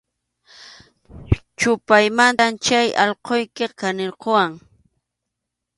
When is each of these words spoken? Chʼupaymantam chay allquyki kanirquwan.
Chʼupaymantam 1.59 2.51
chay 2.65 2.87
allquyki 3.03 3.65
kanirquwan. 3.79 4.49